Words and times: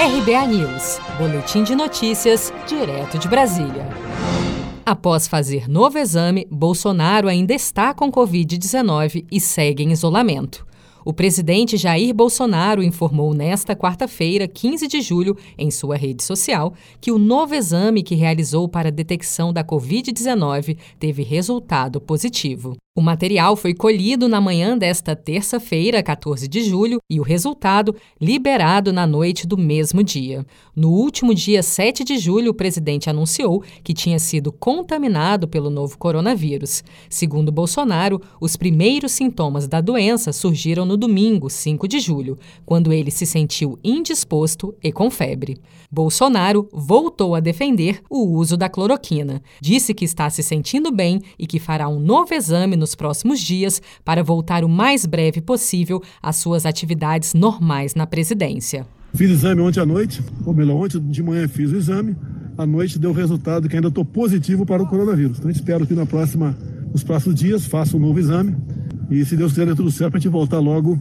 RBA 0.00 0.46
News, 0.46 1.00
Boletim 1.18 1.64
de 1.64 1.74
Notícias, 1.74 2.52
direto 2.68 3.18
de 3.18 3.26
Brasília. 3.26 3.84
Após 4.86 5.26
fazer 5.26 5.68
novo 5.68 5.98
exame, 5.98 6.46
Bolsonaro 6.48 7.26
ainda 7.26 7.52
está 7.52 7.92
com 7.92 8.08
Covid-19 8.08 9.26
e 9.28 9.40
segue 9.40 9.82
em 9.82 9.90
isolamento. 9.90 10.64
O 11.04 11.12
presidente 11.12 11.76
Jair 11.76 12.14
Bolsonaro 12.14 12.80
informou 12.80 13.34
nesta 13.34 13.74
quarta-feira, 13.74 14.46
15 14.46 14.86
de 14.86 15.00
julho, 15.00 15.36
em 15.58 15.68
sua 15.68 15.96
rede 15.96 16.22
social, 16.22 16.74
que 17.00 17.10
o 17.10 17.18
novo 17.18 17.56
exame 17.56 18.04
que 18.04 18.14
realizou 18.14 18.68
para 18.68 18.90
a 18.90 18.92
detecção 18.92 19.52
da 19.52 19.64
Covid-19 19.64 20.78
teve 21.00 21.24
resultado 21.24 22.00
positivo. 22.00 22.76
O 22.98 23.00
material 23.00 23.54
foi 23.54 23.74
colhido 23.74 24.28
na 24.28 24.40
manhã 24.40 24.76
desta 24.76 25.14
terça-feira, 25.14 26.02
14 26.02 26.48
de 26.48 26.64
julho, 26.64 26.98
e 27.08 27.20
o 27.20 27.22
resultado 27.22 27.94
liberado 28.20 28.92
na 28.92 29.06
noite 29.06 29.46
do 29.46 29.56
mesmo 29.56 30.02
dia. 30.02 30.44
No 30.74 30.90
último 30.90 31.32
dia 31.32 31.62
7 31.62 32.02
de 32.02 32.18
julho, 32.18 32.50
o 32.50 32.54
presidente 32.54 33.08
anunciou 33.08 33.62
que 33.84 33.94
tinha 33.94 34.18
sido 34.18 34.50
contaminado 34.50 35.46
pelo 35.46 35.70
novo 35.70 35.96
coronavírus. 35.96 36.82
Segundo 37.08 37.52
Bolsonaro, 37.52 38.20
os 38.40 38.56
primeiros 38.56 39.12
sintomas 39.12 39.68
da 39.68 39.80
doença 39.80 40.32
surgiram 40.32 40.84
no 40.84 40.96
domingo, 40.96 41.48
5 41.48 41.86
de 41.86 42.00
julho, 42.00 42.36
quando 42.66 42.92
ele 42.92 43.12
se 43.12 43.24
sentiu 43.24 43.78
indisposto 43.84 44.74
e 44.82 44.90
com 44.90 45.08
febre. 45.08 45.60
Bolsonaro 45.88 46.68
voltou 46.72 47.34
a 47.34 47.40
defender 47.40 48.02
o 48.10 48.26
uso 48.26 48.56
da 48.56 48.68
cloroquina. 48.68 49.40
Disse 49.60 49.94
que 49.94 50.04
está 50.04 50.28
se 50.28 50.42
sentindo 50.42 50.90
bem 50.90 51.22
e 51.38 51.46
que 51.46 51.60
fará 51.60 51.88
um 51.88 52.00
novo 52.00 52.34
exame 52.34 52.76
nos 52.88 52.94
próximos 52.94 53.40
dias 53.40 53.82
para 54.02 54.22
voltar 54.22 54.64
o 54.64 54.68
mais 54.68 55.04
breve 55.04 55.42
possível 55.42 56.02
às 56.22 56.36
suas 56.36 56.64
atividades 56.64 57.34
normais 57.34 57.94
na 57.94 58.06
presidência. 58.06 58.86
Fiz 59.14 59.30
exame 59.30 59.60
ontem 59.60 59.80
à 59.80 59.86
noite, 59.86 60.22
ou 60.46 60.54
melhor, 60.54 60.84
ontem 60.84 60.98
de 60.98 61.22
manhã 61.22 61.46
fiz 61.46 61.70
o 61.70 61.76
exame, 61.76 62.16
à 62.56 62.66
noite 62.66 62.98
deu 62.98 63.10
o 63.10 63.12
resultado 63.12 63.68
que 63.68 63.76
ainda 63.76 63.88
estou 63.88 64.04
positivo 64.04 64.64
para 64.64 64.82
o 64.82 64.86
coronavírus. 64.86 65.38
Então 65.38 65.50
espero 65.50 65.86
que 65.86 65.94
na 65.94 66.06
próxima, 66.06 66.56
nos 66.90 67.04
próximos 67.04 67.38
dias 67.38 67.66
faça 67.66 67.96
um 67.96 68.00
novo 68.00 68.18
exame 68.18 68.56
e 69.10 69.22
se 69.24 69.36
Deus 69.36 69.52
quiser 69.52 69.66
dê 69.66 69.74
tudo 69.74 69.90
certo 69.90 70.12
para 70.12 70.18
a 70.18 70.20
gente 70.20 70.32
voltar 70.32 70.58
logo 70.58 70.98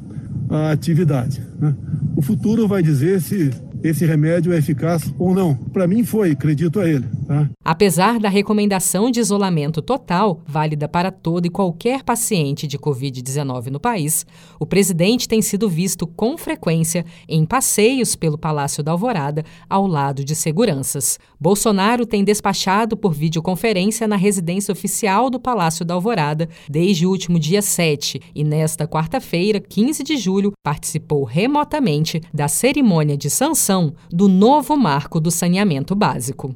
à 0.49 0.71
atividade. 0.71 1.41
Né? 1.59 1.73
O 2.17 2.21
futuro 2.21 2.67
vai 2.67 2.83
dizer 2.83 3.21
se 3.21 3.51
esse 3.81 4.05
remédio 4.05 4.51
é 4.51 4.57
eficaz 4.57 5.13
ou 5.17 5.33
não. 5.33 5.55
Para 5.55 5.87
mim 5.87 6.03
foi, 6.03 6.31
acredito 6.31 6.79
a 6.79 6.89
ele. 6.89 7.05
Tá? 7.27 7.49
Apesar 7.63 8.19
da 8.19 8.29
recomendação 8.29 9.11
de 9.11 9.19
isolamento 9.19 9.81
total, 9.81 10.41
válida 10.47 10.87
para 10.87 11.11
todo 11.11 11.45
e 11.45 11.49
qualquer 11.49 12.01
paciente 12.03 12.65
de 12.65 12.79
Covid-19 12.79 13.67
no 13.67 13.79
país, 13.79 14.25
o 14.57 14.65
presidente 14.65 15.27
tem 15.27 15.41
sido 15.41 15.67
visto 15.67 16.07
com 16.07 16.37
frequência 16.37 17.05
em 17.27 17.45
passeios 17.45 18.15
pelo 18.15 18.37
Palácio 18.37 18.81
da 18.81 18.93
Alvorada 18.93 19.43
ao 19.69 19.85
lado 19.85 20.23
de 20.23 20.35
seguranças. 20.35 21.19
Bolsonaro 21.37 22.05
tem 22.05 22.23
despachado 22.23 22.95
por 22.95 23.13
videoconferência 23.13 24.07
na 24.07 24.15
residência 24.15 24.71
oficial 24.71 25.29
do 25.29 25.39
Palácio 25.39 25.83
da 25.83 25.95
Alvorada 25.95 26.47
desde 26.69 27.05
o 27.05 27.09
último 27.09 27.37
dia 27.37 27.61
7 27.61 28.21
e, 28.33 28.43
nesta 28.43 28.87
quarta-feira, 28.87 29.59
15 29.59 30.01
de 30.01 30.15
julho, 30.15 30.53
participou 30.63 31.25
remotamente 31.25 32.21
da 32.33 32.47
cerimônia 32.47 33.17
de 33.17 33.29
sanção 33.29 33.93
do 34.09 34.29
novo 34.29 34.77
marco 34.77 35.19
do 35.19 35.29
saneamento 35.29 35.93
básico. 35.93 36.55